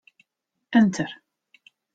[0.79, 1.09] Enter.